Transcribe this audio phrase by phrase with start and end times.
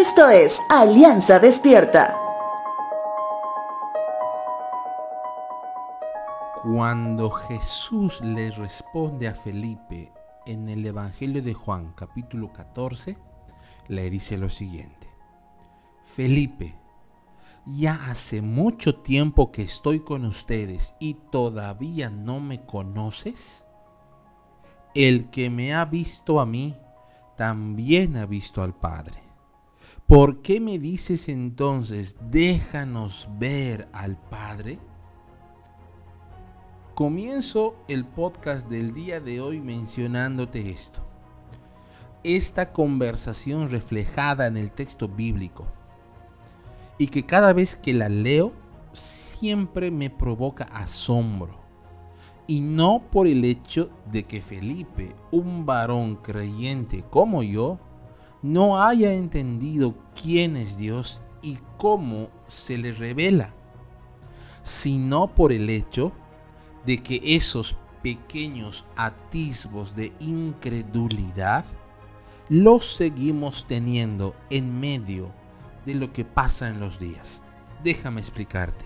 [0.00, 2.18] Esto es Alianza Despierta.
[6.62, 10.10] Cuando Jesús le responde a Felipe
[10.46, 13.18] en el Evangelio de Juan capítulo 14,
[13.88, 15.06] le dice lo siguiente.
[16.06, 16.78] Felipe,
[17.66, 23.66] ya hace mucho tiempo que estoy con ustedes y todavía no me conoces.
[24.94, 26.74] El que me ha visto a mí,
[27.36, 29.29] también ha visto al Padre.
[30.06, 34.78] ¿Por qué me dices entonces, déjanos ver al Padre?
[36.94, 41.00] Comienzo el podcast del día de hoy mencionándote esto.
[42.24, 45.66] Esta conversación reflejada en el texto bíblico
[46.98, 48.52] y que cada vez que la leo
[48.92, 51.58] siempre me provoca asombro.
[52.46, 57.78] Y no por el hecho de que Felipe, un varón creyente como yo,
[58.42, 63.52] no haya entendido quién es Dios y cómo se le revela,
[64.62, 66.12] sino por el hecho
[66.86, 71.64] de que esos pequeños atisbos de incredulidad
[72.48, 75.30] los seguimos teniendo en medio
[75.86, 77.42] de lo que pasa en los días.
[77.84, 78.84] Déjame explicarte.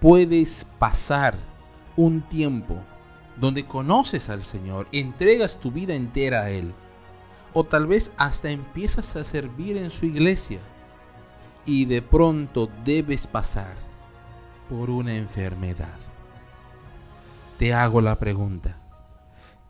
[0.00, 1.36] Puedes pasar
[1.96, 2.76] un tiempo
[3.36, 6.72] donde conoces al Señor, entregas tu vida entera a Él,
[7.52, 10.60] o tal vez hasta empiezas a servir en su iglesia
[11.64, 13.74] y de pronto debes pasar
[14.68, 15.98] por una enfermedad.
[17.58, 18.80] Te hago la pregunta,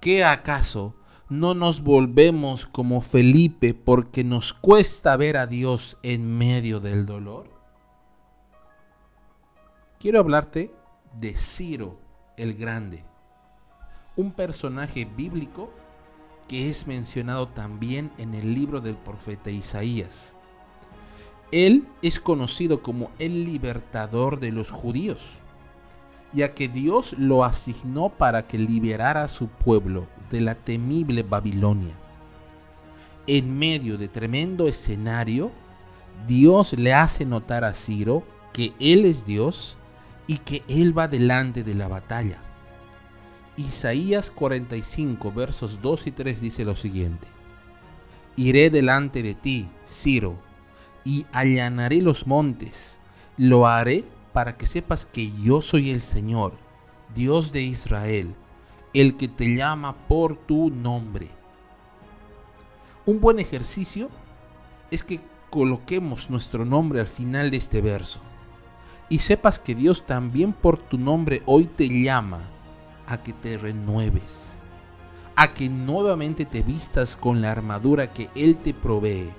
[0.00, 0.94] ¿qué acaso
[1.28, 7.50] no nos volvemos como Felipe porque nos cuesta ver a Dios en medio del dolor?
[9.98, 10.72] Quiero hablarte
[11.14, 11.98] de Ciro
[12.36, 13.04] el Grande,
[14.16, 15.72] un personaje bíblico
[16.50, 20.34] que es mencionado también en el libro del profeta Isaías.
[21.52, 25.38] Él es conocido como el libertador de los judíos
[26.32, 31.94] ya que Dios lo asignó para que liberara a su pueblo de la temible Babilonia.
[33.26, 35.50] En medio de tremendo escenario,
[36.26, 38.22] Dios le hace notar a Ciro
[38.52, 39.76] que Él es Dios
[40.26, 42.38] y que Él va delante de la batalla.
[43.56, 47.26] Isaías 45 versos 2 y 3 dice lo siguiente.
[48.36, 50.36] Iré delante de ti, Ciro,
[51.04, 52.98] y allanaré los montes,
[53.36, 56.54] lo haré para que sepas que yo soy el Señor,
[57.14, 58.34] Dios de Israel,
[58.94, 61.28] el que te llama por tu nombre.
[63.06, 64.08] Un buen ejercicio
[64.90, 68.20] es que coloquemos nuestro nombre al final de este verso
[69.08, 72.40] y sepas que Dios también por tu nombre hoy te llama
[73.10, 74.52] a que te renueves,
[75.36, 79.30] a que nuevamente te vistas con la armadura que Él te provee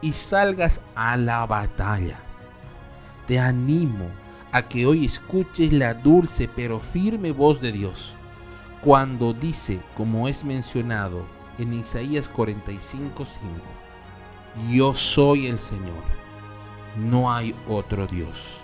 [0.00, 2.18] y salgas a la batalla
[3.26, 4.08] te animo
[4.50, 8.14] a que hoy escuches la dulce pero firme voz de Dios
[8.80, 11.24] cuando dice, como es mencionado
[11.56, 13.24] en Isaías 45:5,
[14.70, 16.02] Yo soy el Señor,
[16.96, 18.61] no hay otro Dios.